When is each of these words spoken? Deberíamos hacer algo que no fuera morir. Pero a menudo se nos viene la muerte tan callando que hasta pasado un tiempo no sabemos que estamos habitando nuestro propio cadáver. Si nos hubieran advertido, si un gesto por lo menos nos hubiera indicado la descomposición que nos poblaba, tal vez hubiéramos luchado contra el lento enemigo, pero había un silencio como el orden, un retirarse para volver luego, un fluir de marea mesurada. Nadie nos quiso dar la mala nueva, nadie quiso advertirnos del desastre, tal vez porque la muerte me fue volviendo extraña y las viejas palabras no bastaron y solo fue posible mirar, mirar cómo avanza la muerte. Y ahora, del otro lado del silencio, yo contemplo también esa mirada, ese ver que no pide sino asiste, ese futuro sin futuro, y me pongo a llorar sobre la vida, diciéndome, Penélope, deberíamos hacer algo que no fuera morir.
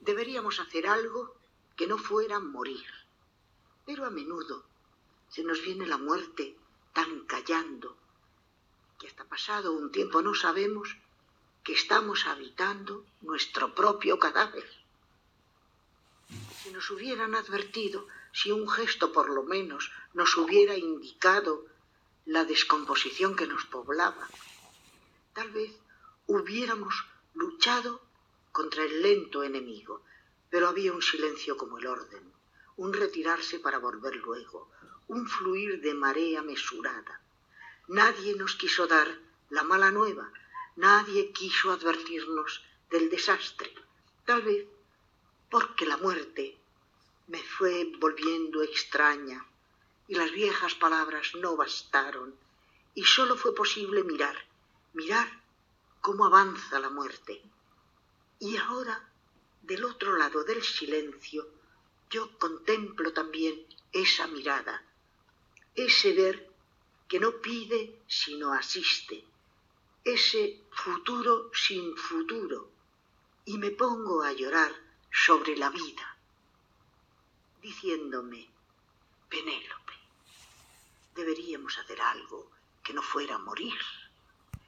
Deberíamos 0.00 0.60
hacer 0.60 0.86
algo 0.86 1.34
que 1.76 1.86
no 1.86 1.98
fuera 1.98 2.40
morir. 2.40 2.86
Pero 3.86 4.04
a 4.04 4.10
menudo 4.10 4.64
se 5.28 5.42
nos 5.42 5.62
viene 5.62 5.86
la 5.86 5.98
muerte 5.98 6.56
tan 6.92 7.24
callando 7.26 7.96
que 8.98 9.06
hasta 9.06 9.24
pasado 9.24 9.72
un 9.72 9.90
tiempo 9.90 10.20
no 10.20 10.34
sabemos 10.34 10.96
que 11.64 11.72
estamos 11.72 12.26
habitando 12.26 13.04
nuestro 13.20 13.74
propio 13.74 14.18
cadáver. 14.18 14.68
Si 16.62 16.70
nos 16.70 16.90
hubieran 16.90 17.34
advertido, 17.34 18.06
si 18.32 18.52
un 18.52 18.68
gesto 18.68 19.12
por 19.12 19.30
lo 19.30 19.42
menos 19.42 19.90
nos 20.12 20.36
hubiera 20.36 20.76
indicado 20.76 21.64
la 22.26 22.44
descomposición 22.44 23.34
que 23.36 23.46
nos 23.46 23.64
poblaba, 23.64 24.28
tal 25.32 25.50
vez 25.50 25.72
hubiéramos 26.26 26.94
luchado 27.34 28.00
contra 28.52 28.84
el 28.84 29.02
lento 29.02 29.42
enemigo, 29.42 30.02
pero 30.50 30.68
había 30.68 30.92
un 30.92 31.02
silencio 31.02 31.56
como 31.56 31.78
el 31.78 31.86
orden, 31.86 32.32
un 32.76 32.92
retirarse 32.92 33.58
para 33.58 33.78
volver 33.78 34.16
luego, 34.16 34.70
un 35.08 35.26
fluir 35.28 35.80
de 35.80 35.94
marea 35.94 36.42
mesurada. 36.42 37.20
Nadie 37.88 38.34
nos 38.36 38.56
quiso 38.56 38.86
dar 38.86 39.08
la 39.50 39.62
mala 39.62 39.90
nueva, 39.90 40.32
nadie 40.76 41.32
quiso 41.32 41.72
advertirnos 41.72 42.62
del 42.90 43.10
desastre, 43.10 43.72
tal 44.24 44.42
vez 44.42 44.66
porque 45.50 45.86
la 45.86 45.96
muerte 45.96 46.56
me 47.26 47.42
fue 47.42 47.92
volviendo 47.98 48.62
extraña 48.62 49.46
y 50.08 50.14
las 50.14 50.30
viejas 50.32 50.74
palabras 50.74 51.34
no 51.34 51.56
bastaron 51.56 52.34
y 52.94 53.04
solo 53.04 53.36
fue 53.36 53.54
posible 53.54 54.02
mirar, 54.04 54.36
mirar 54.92 55.28
cómo 56.00 56.24
avanza 56.24 56.80
la 56.80 56.90
muerte. 56.90 57.42
Y 58.50 58.56
ahora, 58.56 59.08
del 59.62 59.84
otro 59.84 60.16
lado 60.16 60.42
del 60.42 60.60
silencio, 60.64 61.46
yo 62.10 62.36
contemplo 62.36 63.12
también 63.12 63.64
esa 63.92 64.26
mirada, 64.26 64.82
ese 65.76 66.12
ver 66.14 66.50
que 67.06 67.20
no 67.20 67.40
pide 67.40 68.02
sino 68.08 68.52
asiste, 68.52 69.24
ese 70.02 70.64
futuro 70.72 71.52
sin 71.54 71.96
futuro, 71.96 72.72
y 73.44 73.56
me 73.56 73.70
pongo 73.70 74.24
a 74.24 74.32
llorar 74.32 74.74
sobre 75.12 75.56
la 75.56 75.70
vida, 75.70 76.16
diciéndome, 77.62 78.50
Penélope, 79.28 79.94
deberíamos 81.14 81.78
hacer 81.78 82.00
algo 82.00 82.50
que 82.82 82.94
no 82.94 83.02
fuera 83.02 83.38
morir. 83.38 83.78